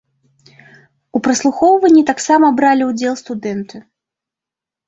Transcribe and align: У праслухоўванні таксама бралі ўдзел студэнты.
У 1.19 1.19
праслухоўванні 1.27 2.03
таксама 2.11 2.51
бралі 2.61 2.83
ўдзел 2.91 3.13
студэнты. 3.23 3.77